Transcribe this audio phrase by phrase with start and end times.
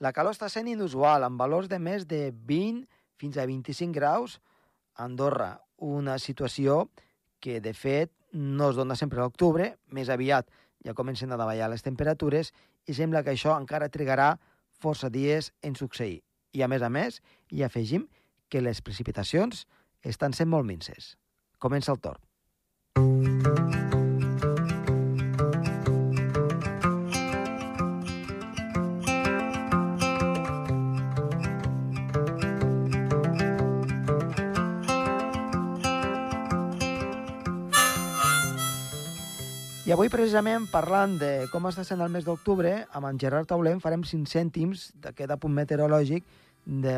[0.00, 2.86] La calor està sent inusual, amb valors de més de 20
[3.20, 4.38] fins a 25 graus
[4.96, 5.58] a Andorra.
[5.76, 6.86] Una situació
[7.40, 10.48] que, de fet, no es dona sempre a l'octubre, més aviat
[10.86, 12.54] ja comencen a davallar les temperatures
[12.88, 14.30] i sembla que això encara trigarà
[14.80, 16.22] força dies en succeir.
[16.56, 17.20] I, a més a més,
[17.52, 18.08] hi afegim
[18.48, 19.66] que les precipitacions
[20.00, 21.12] estan sent molt minces.
[21.60, 22.29] Comença el torn.
[39.90, 43.80] I avui, precisament, parlant de com està sent el mes d'octubre, amb en Gerard Taulem
[43.82, 46.28] farem 5 cèntims d'aquest apunt meteorològic
[46.84, 46.92] de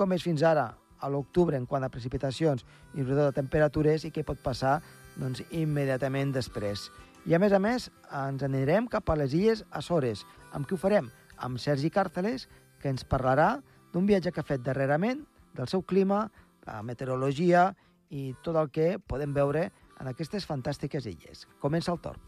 [0.00, 0.62] com és fins ara
[0.96, 4.78] a l'octubre en quant a precipitacions i sobretot de temperatures i què pot passar
[5.18, 6.86] doncs, immediatament després.
[7.28, 7.90] I a més a més
[8.22, 10.24] ens anirem cap a les illes Açores.
[10.56, 11.12] Amb qui ho farem?
[11.44, 12.48] Amb Sergi Càrteles,
[12.80, 13.50] que ens parlarà
[13.92, 16.30] d'un viatge que ha fet darrerament, del seu clima,
[16.64, 17.74] la meteorologia
[18.08, 19.68] i tot el que podem veure
[20.00, 21.46] en aquestes fantàstiques illes.
[21.60, 22.20] Comença el torn.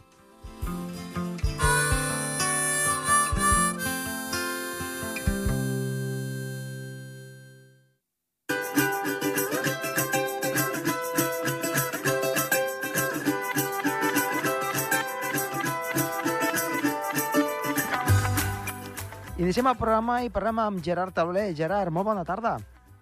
[19.43, 21.49] Iniciem el programa i parlem amb Gerard Tauler.
[21.59, 22.55] Gerard, molt bona tarda.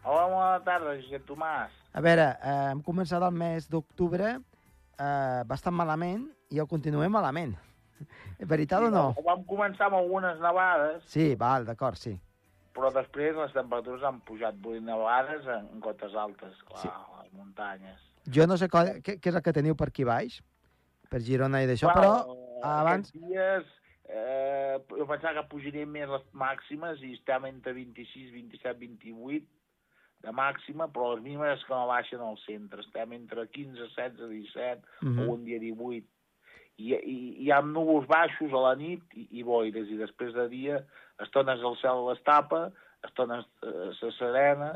[0.02, 1.74] Hola, bona tarda, Josep Tomàs.
[1.92, 4.38] A veure, eh, hem començat el mes d'octubre
[5.01, 7.56] eh, bastant malament i el continuem malament.
[8.39, 9.05] És veritat o no?
[9.25, 12.15] Vam començar amb algunes nevades, Sí, val, d'acord, sí.
[12.77, 14.55] però després les temperatures han pujat.
[14.62, 16.89] Vull dir, nevades en cotes altes, clar, Sí.
[16.89, 16.95] sí.
[16.95, 18.06] a les muntanyes.
[18.31, 20.41] Jo no sé co- què, què és el que teniu per aquí baix,
[21.11, 23.11] per Girona i d'això, però eh, abans...
[23.17, 23.67] Dies
[24.09, 29.47] eh, jo pensava que pujarien més les màximes i estem entre 26, 27, 28
[30.20, 32.82] de màxima, però les mínimes que no baixen al centre.
[32.84, 35.19] Estem entre 15, 16, 17, Mhm.
[35.19, 36.06] algun dia 18.
[36.81, 40.47] I, i, hi ha núvols baixos a la nit i, i boires, i després de
[40.48, 40.78] dia
[41.20, 42.70] estones el cel les tapa,
[43.04, 44.75] estones eh, se serena,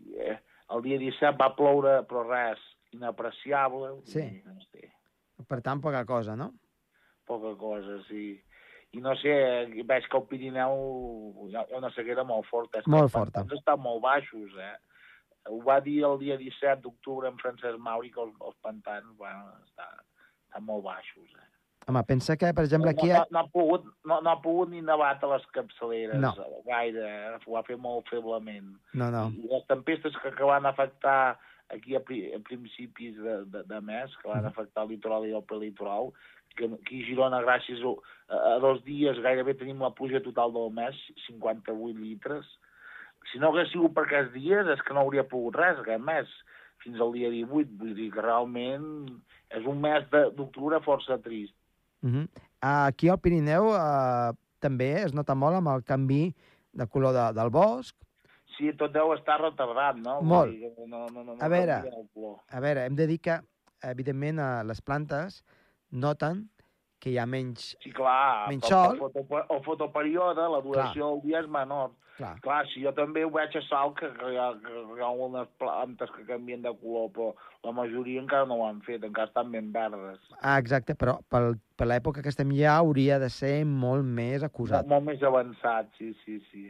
[0.00, 0.38] i, eh,
[0.72, 2.60] el dia 17 va ploure, però res,
[2.92, 4.20] inapreciable, Sí.
[4.20, 4.90] dir, no sé,
[5.48, 6.52] Per tant, poca cosa, no?
[7.26, 8.40] poca cosa, sí.
[8.94, 9.34] I no sé,
[9.88, 10.74] veig que al Pirineu
[11.50, 12.78] hi ha una sequera molt forta.
[12.78, 13.40] És Molt els forta.
[13.40, 14.76] pantans estan molt baixos, eh?
[15.50, 19.50] Ho va dir el dia 17 d'octubre en Francesc Mauri que els, els pantans bueno,
[19.66, 19.98] estan,
[20.46, 21.26] estan molt baixos.
[21.36, 21.48] Eh?
[21.86, 23.10] Home, pensa que, per exemple, aquí...
[23.12, 26.30] no, no, no, ha pogut, no, no ha pogut ni nevat a les capçaleres No.
[26.64, 27.34] gaire, eh?
[27.46, 28.70] ho ha fet molt feblement.
[28.94, 29.26] No, no.
[29.36, 31.36] I les tempestes que, que van afectar
[31.70, 35.32] aquí a, pri, a principis de, de, de mes, que van afectar el litoral i
[35.34, 36.12] el prelitoral,
[36.56, 37.94] que aquí a Girona, gràcies a,
[38.54, 40.94] a dos dies, gairebé tenim la pluja total del mes,
[41.26, 42.46] 58 litres.
[43.32, 46.28] Si no hagués sigut per aquests dies, és que no hauria pogut res aquest mes,
[46.84, 47.78] fins al dia 18.
[47.80, 49.08] Vull dir que realment
[49.50, 51.54] és un mes de- d'octubre força trist.
[52.02, 52.28] Uh -huh.
[52.60, 56.34] Aquí al Pirineu eh, també es nota molt amb el canvi
[56.72, 57.94] de color de, del bosc.
[58.56, 60.20] Sí, tot deu estar retardat, no?
[60.22, 60.54] Molt.
[60.86, 61.80] No, no, no, no A veure.
[62.48, 63.40] A veure, hem de dir que,
[63.90, 65.42] evidentment, eh, les plantes
[65.90, 66.46] noten
[67.04, 67.74] que hi ha menys...
[67.84, 68.96] Sí, clar, Menys sol.
[68.96, 71.92] El, fotope el fotoperíode, la duració del dia és menor.
[72.14, 75.02] Clar, Clar, si jo també ho veig a Salt, que, que, hi ha, que hi
[75.02, 77.32] ha algunes plantes que canvien de color, però
[77.66, 80.22] la majoria encara no ho han fet, encara estan ben verdes.
[80.38, 84.86] ah, exacte, però pel, per l'època que estem ja hauria de ser molt més acusat.
[84.86, 86.68] Molt, molt més avançat, sí, sí, sí.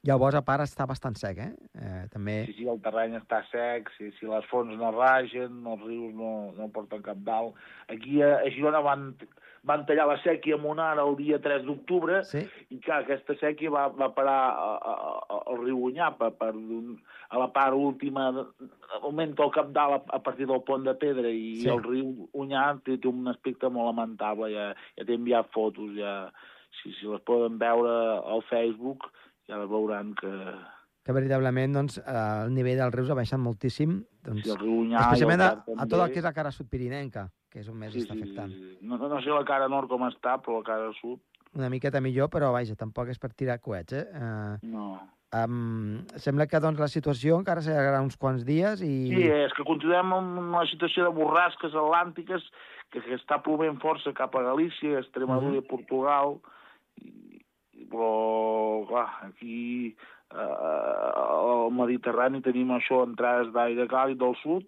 [0.00, 1.50] Bosc, a part, està bastant sec, eh?
[1.76, 2.38] eh també...
[2.48, 6.30] Sí, sí, el terreny està sec, sí, sí, les fonts no ragen, els rius no,
[6.56, 7.58] no porten cap dalt.
[7.92, 9.10] Aquí a, a Girona van,
[9.68, 12.46] van tallar la sèquia Monara el dia 3 d'octubre, Sí?
[12.72, 16.96] i clar, aquesta sèquia va, va parar a, a, a, al riu Unyà, per, un,
[17.28, 18.30] a la part última,
[19.02, 21.66] augmenta el cap dalt a, a partir del pont de pedra, i Sí.
[21.66, 21.74] sí.
[21.76, 26.22] el riu Unyà té, té un aspecte molt lamentable, ja, ja t'he enviat fotos, ja,
[26.80, 27.92] si, si les poden veure
[28.24, 29.10] al Facebook,
[29.50, 30.30] ja veuran que
[31.02, 35.00] Que veritablement, doncs, eh, el nivell dels rius ha baixat moltíssim, doncs, el riu Unyà...
[35.00, 35.46] especialment a,
[35.80, 38.20] a tot el que és la cara sud-pirinenca, que és on més sí, està sí,
[38.20, 38.52] afectant.
[38.52, 38.86] sí, sí.
[38.86, 41.18] No, no sé la cara nord com està, però la cara sud,
[41.56, 44.04] Una miqueta millor, però, vaja, tampoc és per tirar coets, eh?
[44.14, 44.84] eh no.
[45.34, 48.92] um, sembla que, doncs, la situació encara s'allargarà uns quants dies i...
[49.10, 52.44] Sí, és que continuem en una situació de borrasques atlàntiques
[52.92, 55.64] que, que està plovent força cap a Galícia, Extremadura Mhm.
[55.64, 56.36] i Portugal,
[57.00, 57.29] i, i-
[57.90, 64.66] però, clar, aquí eh, al Mediterrani tenim això, entrades d'aire càlid del sud,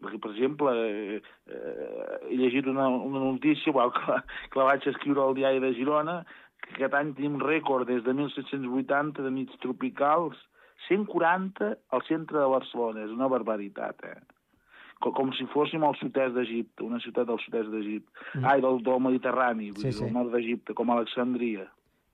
[0.00, 1.20] perquè, per exemple, eh,
[1.50, 4.20] eh, he llegit una, una notícia bueno, que,
[4.52, 6.20] que la vaig escriure al diari de Girona,
[6.64, 10.38] que aquest any tenim rècord des de 1780 de nits tropicals,
[10.88, 14.20] 140 al centre de Barcelona, és una barbaritat, eh?
[15.00, 18.12] Com, com si fóssim al sud-est d'Egipte, una ciutat del sud-est d'Egipte.
[18.36, 18.44] Mm.
[18.48, 20.04] Ai, del, del Mediterrani, Sí, sí.
[20.04, 21.64] del nord d'Egipte, com Alexandria.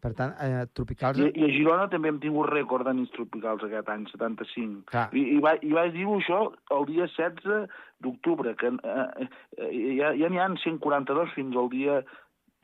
[0.05, 1.19] Per tant, eh, tropicals...
[1.19, 4.83] I, I a Girona també hem tingut rècord de nits tropicals aquest any, 75.
[4.93, 5.07] Clar.
[5.17, 6.41] I, i, va, i vaig dir-ho això
[6.77, 7.65] el dia 16
[8.05, 12.03] d'octubre, que eh, eh, ja ja n'hi ha 142 fins al dia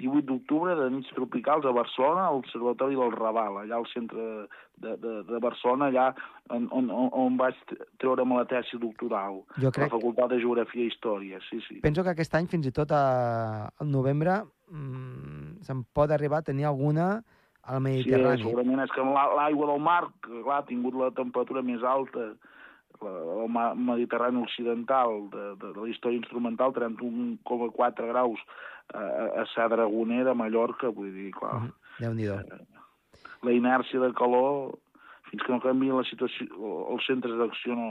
[0.03, 4.25] 18 d'octubre de nits tropicals a Barcelona, a l'Observatori del Raval, allà al centre
[4.83, 6.07] de, de, de Barcelona, allà
[6.51, 7.55] on, on, on, vaig
[8.03, 11.79] treure'm la tesi doctoral, Jo a crec, la Facultat de Geografia i Història, sí, sí.
[11.87, 13.05] penso que aquest any, fins i tot a,
[13.79, 14.41] al novembre,
[14.71, 17.23] mm, se'n pot arribar a tenir alguna
[17.63, 18.43] al Sí, Mediterrani.
[18.43, 22.33] segurament és que l'a- l'aigua del mar, que clar, ha tingut la temperatura més alta,
[23.01, 28.39] el Mediterrani occidental de, de, de la història instrumental, 31,4 graus
[28.95, 29.01] a,
[29.43, 31.73] a, Sa Dragonera, a Mallorca, vull dir, clar, Mhm.
[32.01, 32.37] Déu-n'hi-do.
[33.43, 34.79] la inèrcia de calor,
[35.31, 36.47] fins que no canvi la situació,
[36.93, 37.89] els centres d'acció no,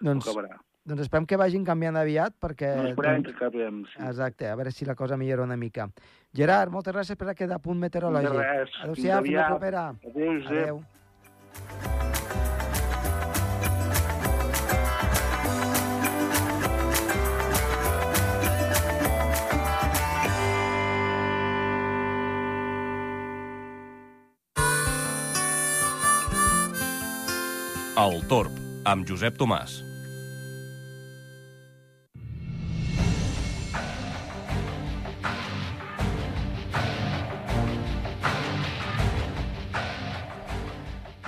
[0.00, 0.56] no Doncs, acabarà.
[0.84, 2.76] doncs esperem que vagin canviant aviat, perquè...
[2.76, 4.02] No esperem doncs, que acabem, sí.
[4.02, 5.88] Exacte, a veure si la cosa millora una mica.
[6.34, 8.30] Gerard, moltes gràcies per aquest apunt meteorològic.
[8.32, 9.88] De res, Adéu-siau, fins la propera.
[9.90, 10.58] Adéu, Josep.
[10.62, 12.01] Adéu.
[27.92, 28.54] El Torb,
[28.88, 29.74] amb Josep Tomàs.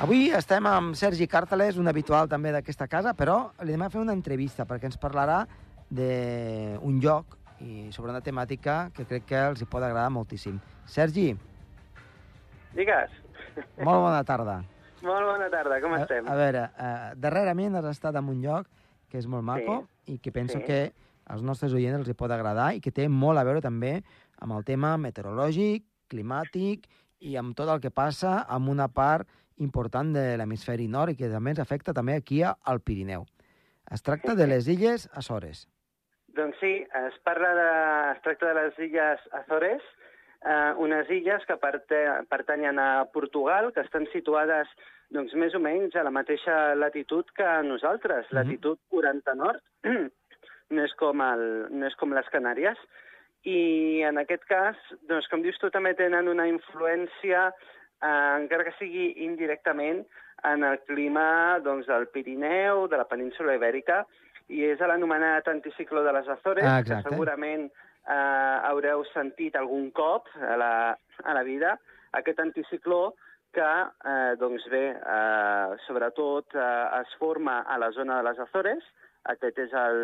[0.00, 4.00] Avui estem amb Sergi Càrteles, un habitual també d'aquesta casa, però li anem a fer
[4.00, 5.43] una entrevista perquè ens parlarà
[5.93, 10.56] d'un lloc i sobre una temàtica que crec que els hi pot agradar moltíssim.
[10.88, 11.34] Sergi,
[12.72, 13.20] Digues.
[13.84, 14.62] molt bona tarda.
[15.04, 16.26] Molt bona tarda, com estem?
[16.26, 18.68] A, a veure, uh, darrerament has estat en un lloc
[19.12, 20.64] que és molt maco i que penso sí.
[20.64, 20.78] que
[21.30, 23.98] als nostres oients els hi pot agradar i que té molt a veure també
[24.42, 26.88] amb el tema meteorològic, climàtic
[27.24, 29.28] i amb tot el que passa amb una part
[29.64, 33.24] important de l'hemisferi nord i que també ens afecta també aquí al Pirineu.
[33.92, 35.66] Es tracta de les illes Açores.
[36.34, 36.72] Doncs sí,
[37.06, 37.68] es parla de...
[38.16, 39.84] es tracta de les illes Azores,
[40.44, 41.56] eh, unes illes que
[42.28, 44.68] pertanyen a Portugal, que estan situades
[45.10, 48.34] doncs, més o menys a la mateixa latitud que nosaltres, Mhm.
[48.38, 49.60] latitud 40 nord,
[50.70, 52.78] no és com, el, no és com les Canàries,
[53.44, 54.76] i en aquest cas,
[55.08, 57.52] doncs, com dius tu, també tenen una influència,
[58.00, 60.06] eh, encara que sigui indirectament,
[60.44, 64.04] en el clima doncs, del Pirineu, de la península Ibèrica,
[64.48, 67.70] i és l'anomenat anticicló de les Azores, Ah, que segurament
[68.06, 71.78] eh, haureu sentit algun cop a la, a la vida,
[72.12, 73.14] aquest anticicló
[73.54, 73.70] que,
[74.10, 78.84] eh, doncs bé, eh, sobretot eh, es forma a la zona de les Azores,
[79.32, 79.98] aquest és el,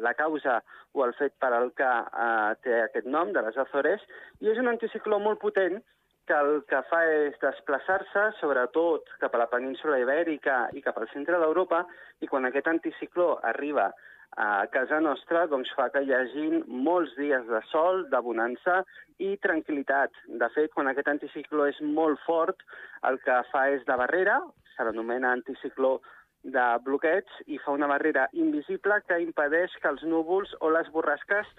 [0.00, 0.58] la causa
[0.96, 4.04] o el fet per al que eh, té aquest nom, de les Azores,
[4.40, 5.82] i és un anticicló molt potent
[6.28, 11.08] que el que fa és desplaçar-se, sobretot cap a la península ibèrica i cap al
[11.12, 11.84] centre d'Europa,
[12.20, 13.88] i quan aquest anticicló arriba
[14.36, 18.82] a casa nostra, doncs fa que hi hagin molts dies de sol, de bonança
[19.18, 20.14] i tranquil·litat.
[20.42, 22.62] De fet, quan aquest anticicló és molt fort,
[23.08, 24.38] el que fa és de barrera,
[24.76, 25.98] se l'anomena anticicló
[26.44, 31.50] de bloqueig, i fa una barrera invisible que impedeix que els núvols o les borrasques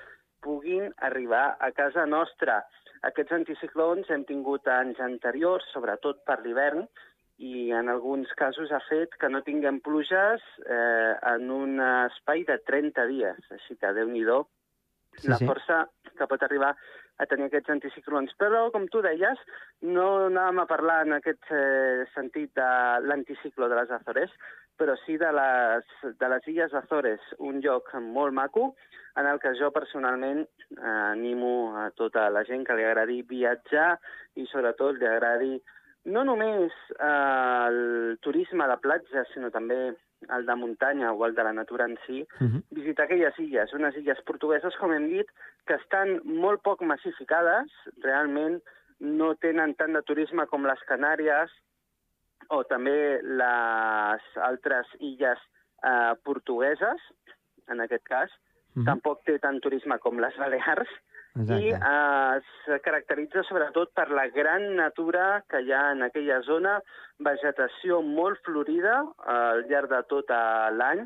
[0.46, 2.62] puguin arribar a casa nostra.
[3.08, 6.88] Aquests anticiclons hem tingut anys anteriors, sobretot per l'hivern,
[7.39, 12.60] i en alguns casos ha fet que no tinguem pluges eh, en un espai de
[12.67, 13.51] 30 dies.
[13.55, 14.25] Així que, déu nhi
[15.17, 15.48] Sí, la sí.
[15.48, 16.75] força que pot arribar
[17.19, 18.36] a tenir aquests anticiclons.
[18.39, 19.39] Però, com tu deies,
[19.81, 22.69] no anàvem a parlar en aquest eh, sentit de
[23.08, 24.31] l'anticicló de les Azores,
[24.79, 25.89] però sí de les,
[26.22, 28.75] de les Illes Azores, un lloc molt maco
[29.19, 33.91] en el que jo personalment eh, animo a tota la gent que li agradi viatjar
[34.39, 35.58] i sobretot li agradi
[36.06, 39.96] no només eh, el turisme de platja, sinó també
[40.36, 42.63] el de muntanya o el de la natura en si, Uh -huh.
[42.72, 45.27] visitar aquelles illes, unes illes portugueses, com hem dit,
[45.65, 48.62] que estan molt poc massificades, realment
[49.00, 51.50] no tenen tant de turisme com les Canàries
[52.50, 55.39] o també les altres illes
[55.84, 57.00] eh, portugueses,
[57.68, 58.29] en aquest cas.
[58.29, 58.86] Uh -huh.
[58.86, 60.89] Tampoc té tant turisme com les Balears,
[61.39, 61.63] Exacte.
[61.63, 66.79] i eh, es caracteritza sobretot per la gran natura que hi ha en aquella zona,
[67.24, 71.05] vegetació molt florida eh, al llarg de tot eh, l'any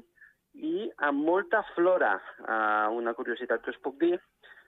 [0.53, 2.15] i amb molta flora.
[2.41, 4.17] Eh, una curiositat que us puc dir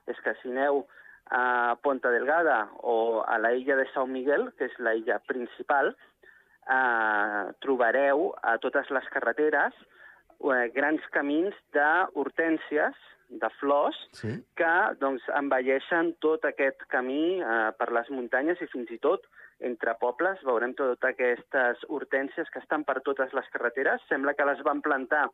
[0.05, 0.86] és que si aneu
[1.34, 5.95] a Ponta Delgada o a la illa de São Miguel, que és la illa principal,
[6.69, 12.93] eh, trobareu a totes les carreteres eh, grans camins d'hortències,
[13.29, 14.34] de flors, Sí?
[14.55, 19.25] que doncs, envelleixen tot aquest camí eh, per les muntanyes i fins i tot
[19.60, 24.01] entre pobles veurem totes aquestes hortències que estan per totes les carreteres.
[24.10, 25.29] Sembla que les van plantar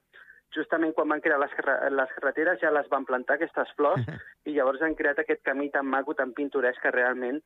[0.55, 1.53] justament quan van crear les,
[1.95, 4.03] les carreteres ja les van plantar, aquestes flors,
[4.48, 7.41] i llavors han creat aquest camí tan maco, tan pintoresc, que realment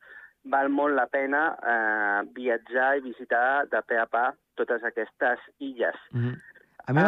[0.50, 5.96] val molt la pena eh, viatjar i visitar de pe a pa totes aquestes illes.
[6.12, 6.36] Mm -hmm.
[6.86, 7.00] A mi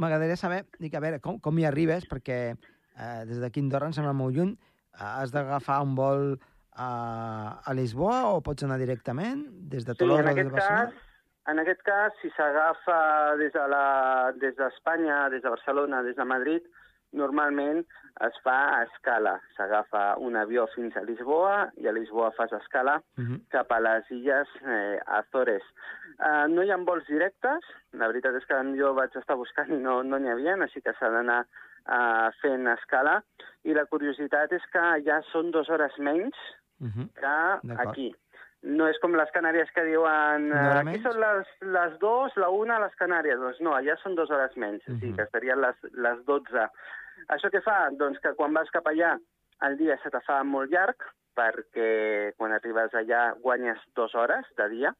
[0.00, 3.90] m'agradaria Um, saber, dic, a veure, com, com hi arribes, perquè eh, des d'aquí Andorra
[3.90, 6.38] em sembla molt lluny, eh, has d'agafar un vol
[6.72, 10.48] a, a Lisboa o pots anar directament des de Sí, Tolosa en o des de
[10.48, 11.06] aquest cas, Barcelona?
[11.52, 16.16] en aquest cas, si s'agafa des de la- des d'Espanya, de des de Barcelona, des
[16.16, 16.62] de Madrid,
[17.12, 17.84] normalment
[18.26, 19.40] es fa a escala.
[19.56, 23.40] S'agafa un avió fins a Lisboa i a Lisboa fas escala Mm -hmm.
[23.50, 25.62] cap a les illes eh, Azores.
[26.18, 29.78] Uh, no hi ha vols directes, la veritat és que jo vaig estar buscant i
[29.78, 31.46] no no n'hi havia, així que s'ha d'anar
[31.88, 33.22] uh, fent escala.
[33.64, 36.36] I la curiositat és que ja són dues hores menys
[36.80, 37.08] Mm -hmm.
[37.14, 37.88] que D'acord.
[37.88, 38.14] aquí.
[38.62, 42.76] No és com les Canàries que diuen eh, aquí són les, les dues, la una
[42.76, 43.38] a les Canàries.
[43.38, 45.16] Doncs no, allà són dues hores menys, o sigui Mhm.
[45.16, 46.68] que estarien les, les 12.
[47.28, 47.90] Això què fa?
[48.00, 49.16] Doncs que quan vas cap allà
[49.66, 51.04] el dia se te fa molt llarg,
[51.36, 54.94] perquè quan arribes allà guanyes dues hores de dia,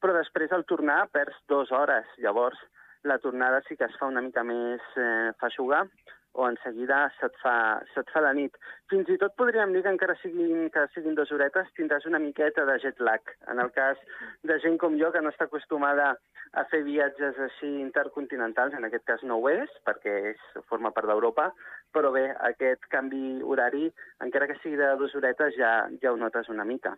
[0.00, 2.06] però després al tornar perds dues hores.
[2.22, 2.58] Llavors,
[3.04, 5.86] la tornada sí que es fa una mica més eh, feixugar
[6.32, 7.54] o en seguida se't fa,
[7.92, 8.54] se't fa la nit.
[8.88, 12.64] Fins i tot podríem dir que encara siguin, que siguin dues horetes tindràs una miqueta
[12.68, 13.34] de jet lag.
[13.52, 14.00] En el cas
[14.48, 16.14] de gent com jo, que no està acostumada
[16.52, 21.08] a fer viatges així intercontinentals, en aquest cas no ho és, perquè és, forma part
[21.08, 21.50] d'Europa,
[21.92, 23.86] però bé, aquest canvi horari,
[24.24, 26.96] encara que sigui de dues horetes, ja, ja ho notes una mica.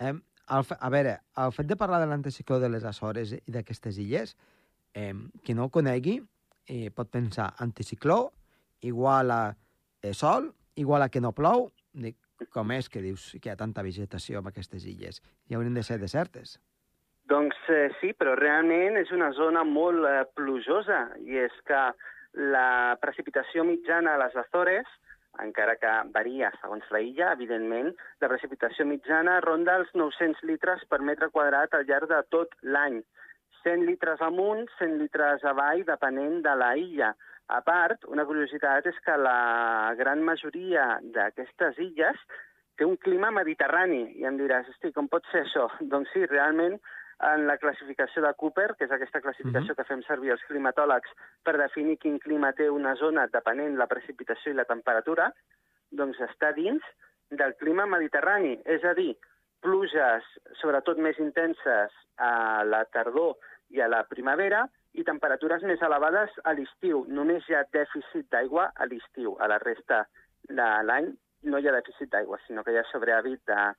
[0.00, 4.00] Eh, el, a veure, el fet de parlar de l'anticicló de les Açores i d'aquestes
[4.00, 4.36] illes,
[4.94, 6.18] eh, qui no conegui
[6.66, 8.32] eh, pot pensar anticicló
[8.80, 9.56] igual a
[10.02, 12.18] eh, sol, igual a que no plou, dic,
[12.50, 15.22] com és que dius que hi ha tanta vegetació en aquestes illes?
[15.48, 16.58] I haurien de ser desertes.
[17.30, 21.84] Doncs eh, sí, però realment és una zona molt eh, plujosa i és que
[22.34, 24.88] la precipitació mitjana a les Azores,
[25.40, 31.00] encara que varia segons la illa, evidentment, la precipitació mitjana ronda els 900 litres per
[31.00, 33.00] metre quadrat al llarg de tot l'any.
[33.64, 37.12] 100 litres amunt, 100 litres avall, depenent de la illa.
[37.48, 42.18] A part, una curiositat és que la gran majoria d'aquestes illes
[42.76, 44.04] té un clima mediterrani.
[44.20, 45.68] I em diràs, hosti, com pot ser això?
[45.92, 46.78] Doncs sí, realment,
[47.22, 49.76] en la classificació de Cooper, que és aquesta classificació Mhm.
[49.76, 51.10] que fem servir els climatòlegs
[51.44, 55.32] per definir quin clima té una zona depenent la precipitació i la temperatura,
[55.90, 56.82] doncs està dins
[57.30, 58.60] del clima mediterrani.
[58.64, 59.16] És a dir,
[59.62, 60.26] pluges
[60.60, 63.36] sobretot més intenses a la tardor
[63.72, 64.66] i a la primavera
[64.98, 67.04] i temperatures més elevades a l'estiu.
[67.08, 69.36] Només hi ha dèficit d'aigua a l'estiu.
[69.40, 70.02] A la resta
[70.48, 71.08] de l'any
[71.48, 73.72] no hi ha dèficit d'aigua, sinó que hi ha sobrehàbit de-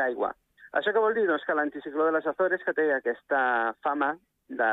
[0.00, 0.32] d'aigua.
[0.72, 1.26] Això què vol dir?
[1.28, 4.16] Doncs que l'anticicló de les Azores, que té aquesta fama
[4.48, 4.72] de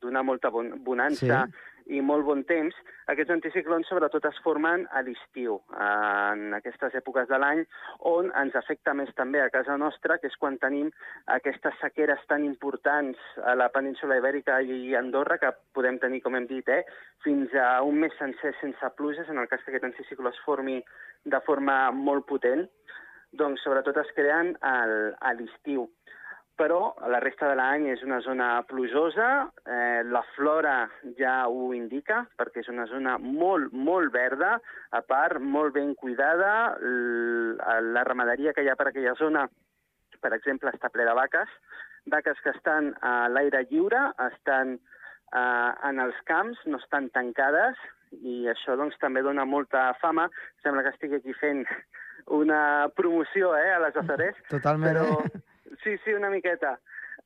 [0.00, 1.46] donar molta bon, bonança
[1.86, 2.74] i molt bon temps,
[3.12, 7.62] aquests anticiclons sobretot es formen a l'estiu, en aquestes èpoques de l'any,
[8.10, 10.90] on ens afecta més també a casa nostra, que és quan tenim
[11.36, 16.48] aquestes sequeres tan importants a la península Ibèrica i Andorra, que podem tenir, com hem
[16.50, 16.82] dit, eh,
[17.24, 20.80] fins a un mes sencer sense pluges, en el cas que aquest anticicló es formi
[21.24, 22.66] de forma molt potent,
[23.36, 25.86] doncs sobretot es creen al, a l'estiu
[26.56, 29.28] però la resta de l'any és una zona plujosa,
[29.68, 34.56] eh, la flora ja ho indica, perquè és una zona molt, molt verda,
[34.90, 39.44] a part, molt ben cuidada, L la ramaderia que hi ha per aquella zona,
[40.20, 41.52] per exemple, està ple de vaques,
[42.12, 47.76] vaques que estan a l'aire lliure, estan eh, en els camps, no estan tancades,
[48.22, 50.28] i això doncs, també dona molta fama.
[50.62, 51.64] Sembla que estigui aquí fent
[52.32, 55.44] una promoció eh, a les Azores, Totalment, però eh?
[55.82, 56.76] Sí, sí, una miqueta.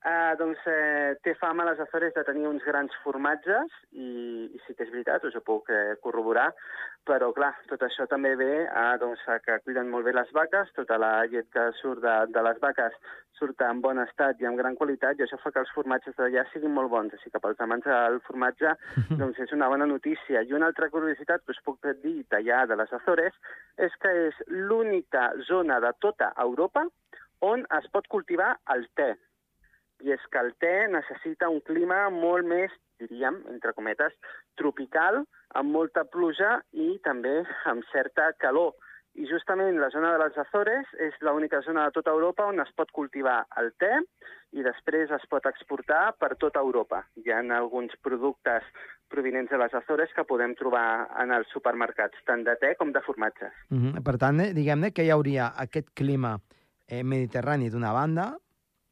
[0.01, 4.73] Uh, doncs eh, té fama les Azores de tenir uns grans formatges i, i sí
[4.73, 6.47] que és veritat, us ho puc eh, corroborar,
[7.05, 10.71] però clar, tot això també ve a, doncs, a que cuiden molt bé les vaques,
[10.79, 12.97] tota la llet que surt de, de les vaques
[13.37, 16.47] surt en bon estat i amb gran qualitat i això fa que els formatges d'allà
[16.49, 18.73] siguin molt bons, així que pels amants del formatge
[19.21, 20.41] doncs és una bona notícia.
[20.41, 23.37] I una altra curiositat que us puc dir d'allà de les Azores
[23.77, 26.87] és que és l'única zona de tota Europa
[27.41, 29.15] on es pot cultivar el te.
[30.01, 34.15] I és que el te necessita un clima molt més, diríem, entre cometes,
[34.57, 35.23] tropical,
[35.57, 37.41] amb molta pluja i també
[37.73, 38.77] amb certa calor.
[39.19, 42.69] i justament la zona de les Azores és l'única zona de tota Europa on es
[42.79, 43.91] pot cultivar el te
[44.55, 47.03] i després es pot exportar per tota Europa.
[47.19, 48.63] Hi ha alguns productes
[49.09, 53.03] provinents de les Azores que podem trobar en els supermercats, tant de te com de
[53.03, 53.53] formatges.
[53.71, 54.05] Mm -hmm.
[54.05, 56.39] Per tant, eh, diguem-ne que hi hauria aquest clima
[57.05, 58.37] mediterrani d'una banda,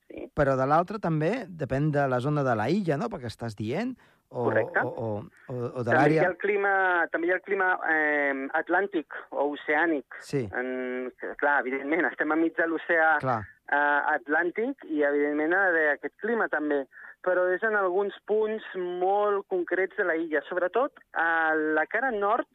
[0.09, 0.23] Sí.
[0.35, 3.91] però de l'altra també depèn de la zona de la illa, no?, perquè estàs dient,
[4.31, 4.81] o, Correcte.
[4.81, 5.09] o, o,
[5.49, 6.31] o, o de També hi ha l'àrea...
[6.31, 6.73] el clima,
[7.13, 10.05] també hi ha el clima eh, atlàntic o oceànic.
[10.21, 16.49] Sí, En, clar, evidentment, estem enmig de l'oceà eh, Atlàntic i, evidentment, ha aquest clima
[16.49, 16.87] també,
[17.25, 22.49] però és en alguns punts molt concrets de la illa, sobretot a la cara nord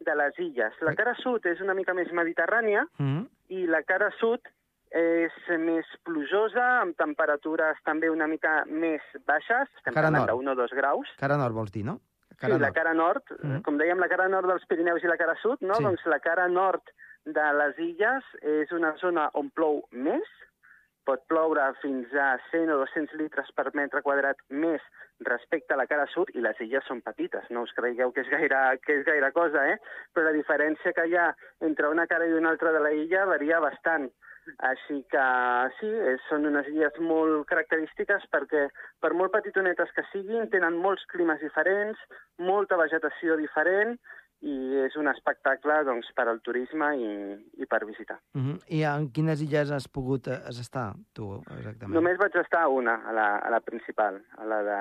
[0.00, 0.74] de les illes.
[0.82, 3.26] La cara sud és una mica més mediterrània Mm -hmm.
[3.48, 4.40] i la cara sud
[4.90, 10.30] és més plujosa, amb temperatures també una mica més baixes, estem Cara parlant nord.
[10.36, 11.08] d'un o dos graus.
[11.18, 12.00] Cara nord, vols dir, no?
[12.38, 13.62] Sí, la cara nord, Mhm.
[13.62, 15.74] com dèiem, la cara nord dels Pirineus i la cara sud, no?
[15.74, 15.82] Sí.
[15.82, 16.82] Doncs la cara nord
[17.24, 20.22] de les illes és una zona on plou més,
[21.06, 24.82] pot ploure fins a 100 o 200 litres per metre quadrat més
[25.20, 28.28] respecte a la cara sud, i les illes són petites, no us cregueu que és
[28.28, 29.78] gaire, que és gaire cosa, eh?
[30.12, 33.24] Però la diferència que hi ha entre una cara i una altra de la illa
[33.24, 34.10] varia bastant.
[34.68, 35.24] Així que
[35.78, 35.90] sí,
[36.28, 38.68] són unes illes molt característiques perquè,
[39.00, 41.98] per molt petitonetes que siguin, tenen molts climes diferents,
[42.38, 43.98] molta vegetació diferent,
[44.46, 47.12] i és un espectacle doncs, per al turisme i,
[47.62, 48.18] i per visitar.
[48.36, 48.58] Mm -hmm.
[48.68, 51.94] I en quines illes has pogut eh, has estar, tu, exactament?
[51.94, 54.80] Només vaig estar a una, a la, a la principal, a la de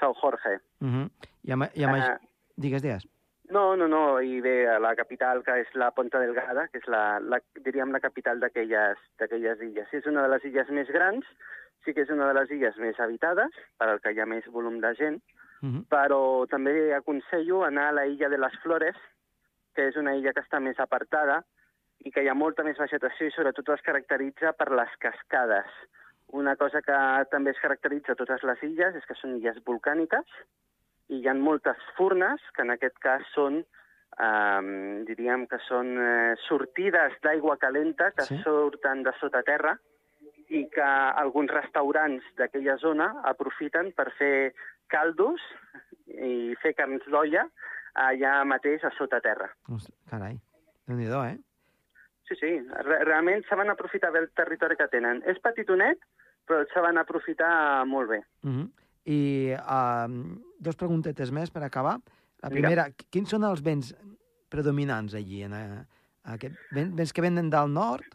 [0.00, 0.60] São Jorge.
[0.80, 1.10] Mm -hmm.
[1.42, 1.96] I amb, i amb...
[1.96, 2.18] Eh,
[2.56, 3.06] Digues, digues.
[3.50, 6.86] No, no, no, i bé, a la capital, que és la Ponta Delgada, que és
[6.86, 9.88] la, la diríem la capital d'aquelles illes.
[9.90, 11.26] Sí, és una de les illes més grans,
[11.84, 14.46] sí que és una de les illes més habitades, per al que hi ha més
[14.54, 15.20] volum de gent,
[15.60, 15.84] Mm -hmm.
[15.88, 18.96] però també aconsello anar a la illa de les Flores,
[19.74, 21.44] que és una illa que està més apartada
[21.98, 25.66] i que hi ha molta més vegetació i sobretot es caracteritza per les cascades.
[26.28, 26.96] Una cosa que
[27.30, 30.24] també es caracteritza a totes les illes és que són illes volcàniques
[31.10, 36.34] i hi ha moltes furnes, que en aquest cas són, eh, diríem que són eh,
[36.46, 38.38] sortides d'aigua calenta que Sí.
[38.44, 39.76] surten de sota terra
[40.48, 44.52] i que alguns restaurants d'aquella zona aprofiten per fer
[44.88, 45.40] caldos
[46.06, 47.46] i fer carns d'olla
[47.94, 49.50] allà mateix a sota terra.
[50.10, 50.38] Carai,
[50.86, 51.38] déu nhi eh?
[52.28, 52.50] Sí, sí,
[52.86, 55.22] re realment saben aprofitar bé el territori que tenen.
[55.26, 55.98] És petitonet,
[56.46, 58.22] però el saben aprofitar molt bé.
[58.42, 58.68] Mm -hmm.
[59.04, 61.98] I uh, dos preguntetes més per acabar.
[62.42, 63.94] La primera, qui- quins són els vents
[64.52, 65.42] predominants allí?
[65.46, 65.84] En, eh,
[66.24, 68.06] aquest, ven- vents que venen del nord,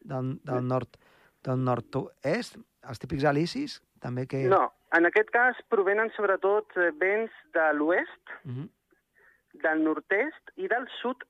[0.00, 0.96] del, del nord,
[1.44, 2.56] del nord-est,
[2.88, 4.44] els típics alicis, també que...
[4.48, 8.68] No, en aquest cas provenen sobretot eh, vents de l'oest, Mm -hmm.
[9.62, 11.24] del nord-est i del sud,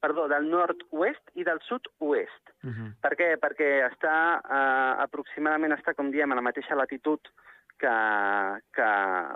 [0.00, 2.50] perdó, del nord-oest i del sud-oest.
[2.62, 2.94] Mm -hmm.
[3.00, 3.28] Per què?
[3.40, 7.20] Perquè està eh, aproximadament està, com diem, a la mateixa latitud
[7.82, 8.88] que, que,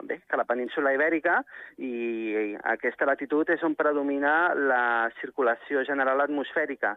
[0.07, 1.41] bé, que la península ibèrica
[1.83, 6.95] i aquesta latitud és on predomina la circulació general atmosfèrica,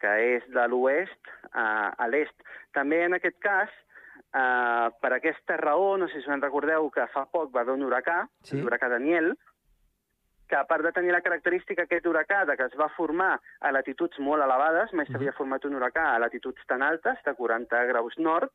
[0.00, 2.34] que és de l'oest a, a l'est.
[2.74, 3.70] També en aquest cas,
[4.34, 7.78] eh, per aquesta raó, no sé si us en recordeu que fa poc va haver
[7.78, 8.58] un huracà, Sí.
[8.58, 9.36] l'huracà Daniel,
[10.50, 13.70] que a part de tenir la característica aquest huracà de que es va formar a
[13.70, 18.18] latituds molt elevades, mai s'havia format un huracà a latituds tan altes, de 40 graus
[18.18, 18.50] nord,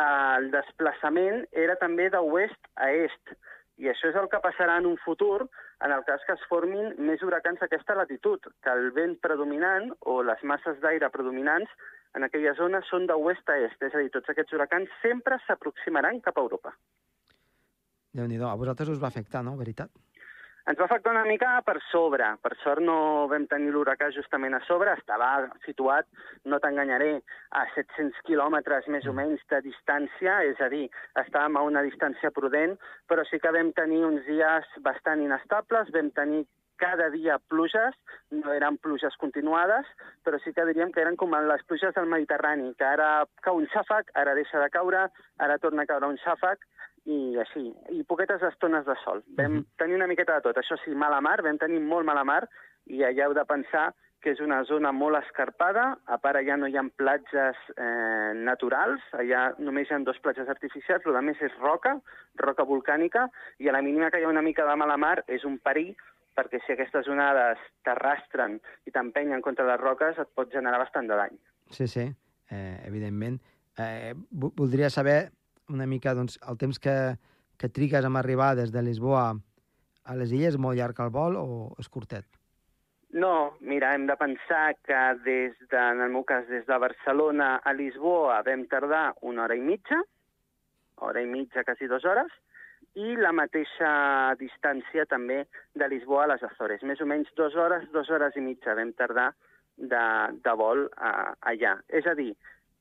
[0.00, 3.34] el desplaçament era també d'oest a est.
[3.78, 5.46] I això és el que passarà en un futur
[5.84, 9.90] en el cas que es formin més huracans a aquesta latitud, que el vent predominant
[10.00, 11.70] o les masses d'aire predominants
[12.14, 16.20] en aquella zona són d'oest a est, és a dir, tots aquests huracans sempre s'aproximaran
[16.20, 16.74] cap a Europa.
[18.14, 19.56] déu nhi A vosaltres us va afectar, no?
[19.56, 19.90] Veritat?
[20.64, 22.24] Ens va afectar una mica per sobre.
[22.40, 22.96] Per sort no
[23.28, 24.94] vam tenir l'huracà justament a sobre.
[24.96, 25.28] Estava
[25.66, 26.08] situat,
[26.48, 27.10] no t'enganyaré,
[27.60, 30.86] a 700 quilòmetres més o menys de distància, és a dir,
[31.20, 32.78] estàvem a una distància prudent,
[33.12, 36.46] però sí que vam tenir uns dies bastant inestables, vam tenir
[36.80, 37.94] cada dia pluges,
[38.32, 39.86] no eren pluges continuades,
[40.24, 43.68] però sí que diríem que eren com les pluges del Mediterrani, que ara cau un
[43.70, 45.06] xàfec, ara deixa de caure,
[45.38, 46.64] ara torna a caure un xàfec,
[47.04, 49.22] i així, i poquetes estones de sol.
[49.36, 49.66] Vam uh -huh.
[49.76, 50.56] tenir una miqueta de tot.
[50.56, 52.48] Això sí, mala mar, vam tenir molt mala mar,
[52.86, 56.66] i allà heu de pensar que és una zona molt escarpada, a part allà no
[56.66, 61.52] hi ha platges eh, naturals, allà només hi ha dos platges artificials, el més és
[61.60, 62.00] roca,
[62.36, 65.44] roca volcànica, i a la mínima que hi ha una mica de mala mar és
[65.44, 65.94] un perill,
[66.34, 71.14] perquè si aquestes onades t'arrastren i t'empenyen contra les roques et pot generar bastant de
[71.14, 71.36] dany.
[71.70, 72.08] Sí, sí,
[72.50, 73.40] eh, evidentment.
[73.78, 75.30] Eh, vo- voldria saber
[75.68, 77.16] una mica doncs, el temps que,
[77.58, 79.26] que trigues en arribar des de Lisboa
[80.04, 81.46] a les illes, molt llarg el vol o
[81.80, 82.26] és curtet?
[83.14, 87.60] No, mira, hem de pensar que des de, en el meu cas, des de Barcelona
[87.62, 90.00] a Lisboa vam tardar una hora i mitja,
[90.98, 92.32] hora i mitja, quasi dues hores,
[92.98, 95.44] i la mateixa distància també
[95.78, 96.82] de Lisboa a les Azores.
[96.82, 99.30] Més o menys dues hores, dues hores i mitja vam tardar
[99.76, 100.04] de,
[100.42, 101.76] de vol a, allà.
[101.88, 102.32] És a dir,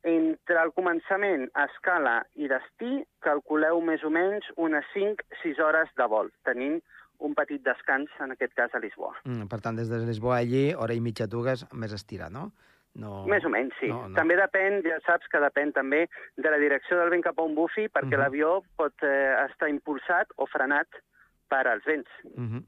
[0.03, 6.31] entre el començament, escala i destí, calculeu més o menys unes 5-6 hores de vol,
[6.43, 6.81] tenint
[7.23, 9.15] un petit descans, en aquest cas, a Lisboa.
[9.23, 12.49] Mm, per tant, des de Lisboa allí, hora i mitja dues, més estirat, no?
[12.99, 13.23] no...
[13.29, 13.87] Més o menys, sí.
[13.87, 14.17] No, no.
[14.17, 16.03] També depèn, ja saps que depèn també
[16.35, 18.19] de la direcció del vent cap a on bufi, perquè Mhm.
[18.19, 20.87] l'avió pot eh, estar impulsat o frenat
[21.47, 22.09] per als vents.
[22.35, 22.63] Mm -hmm.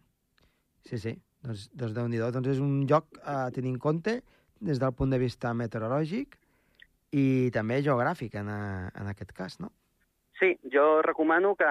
[0.85, 1.19] Sí, sí.
[1.43, 4.21] Doncs, doncs déu nhi Doncs és un lloc a tenir en compte
[4.59, 6.37] des del punt de vista meteorològic
[7.15, 7.25] i
[7.55, 8.61] també geogràfic, en, a,
[8.99, 9.71] en aquest cas, no?
[10.35, 11.67] Sí, jo recomano que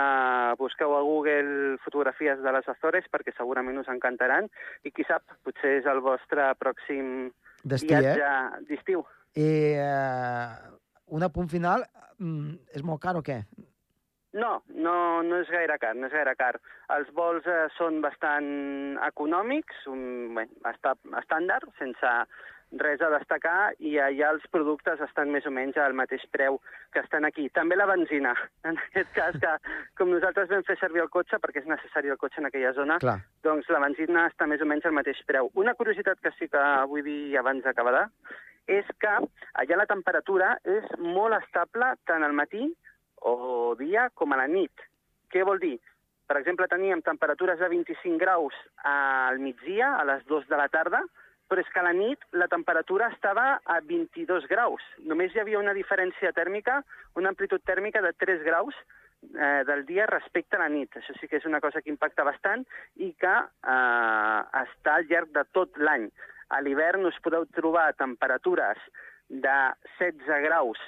[0.56, 4.48] busqueu a Google fotografies de les Azores perquè segurament us encantaran
[4.88, 7.28] i qui sap, potser és el vostre pròxim
[7.60, 8.64] Destí, viatge eh?
[8.70, 9.04] d'estiu.
[9.36, 9.50] I
[9.84, 10.72] eh,
[11.12, 11.84] un apunt final,
[12.16, 13.42] mm, és molt car o què?
[14.34, 16.56] No, no, no és gaire car, no és gaire car.
[16.96, 18.48] Els vols eh, són bastant
[19.06, 22.16] econòmics, un, bé, està, estàndard, sense
[22.80, 26.60] res a destacar, i allà els productes estan més o menys al mateix preu
[26.92, 27.48] que estan aquí.
[27.54, 28.34] També la benzina,
[28.68, 29.52] en aquest cas, que
[29.98, 32.98] com nosaltres vam fer servir el cotxe, perquè és necessari el cotxe en aquella zona,
[33.04, 33.18] Clar.
[33.46, 35.50] doncs la benzina està més o menys al mateix preu.
[35.54, 38.08] Una curiositat que sí que vull dir abans d'acabar
[38.66, 39.12] és que
[39.60, 42.70] allà la temperatura és molt estable tant al matí
[43.24, 44.72] o dia com a la nit.
[45.32, 45.76] Què vol dir?
[46.24, 48.56] Per exemple, teníem temperatures de 25 graus
[48.88, 51.02] al migdia, a les 2 de la tarda,
[51.48, 54.82] però és que a la nit la temperatura estava a 22 graus.
[55.04, 56.82] Només hi havia una diferència tèrmica,
[57.20, 58.74] una amplitud tèrmica de 3 graus
[59.34, 60.96] eh, del dia respecte a la nit.
[60.96, 62.64] Això sí que és una cosa que impacta bastant
[62.96, 66.10] i que eh, està al llarg de tot l'any.
[66.48, 68.80] A l'hivern us podeu trobar temperatures
[69.28, 69.58] de
[69.98, 70.80] 16 graus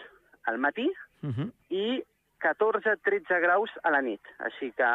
[0.47, 0.90] al matí
[1.23, 1.51] Uh -huh.
[1.69, 2.05] i
[2.40, 4.21] 14-13 graus a la nit.
[4.38, 4.90] Així que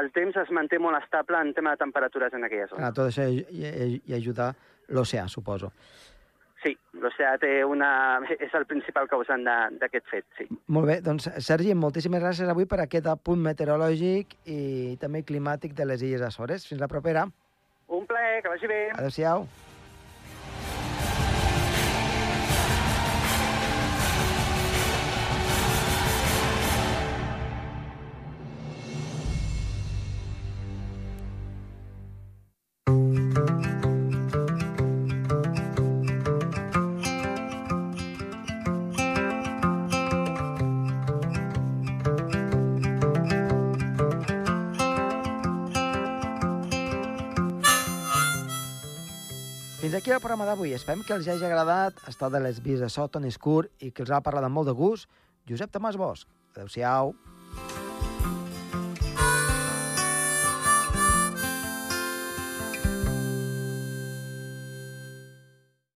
[0.00, 2.80] el temps es manté molt estable en tema de temperatures en aquella zona.
[2.80, 4.54] Clar, tot això hi, hi, hi ajuda
[4.88, 5.72] l'oceà, suposo.
[6.62, 7.90] Sí, l'oceà té una...
[8.34, 10.48] és el principal causant d'aquest fet, sí.
[10.74, 15.86] Molt bé, doncs, Sergi, moltíssimes gràcies avui per aquest apunt meteorològic i també climàtic de
[15.86, 16.66] les Illes Açores.
[16.66, 17.28] Fins la propera.
[17.88, 18.82] Un plaer, que vagi bé.
[18.98, 19.46] Adéu-siau.
[50.18, 50.72] El programa d'avui.
[50.74, 54.02] Esperem que els hagi agradat estar de les vies de so, Toni Escur, i que
[54.02, 55.06] els ha parlat amb molt de gust
[55.46, 56.26] Josep Tomàs Bosch.
[56.56, 57.14] Adéu-siau.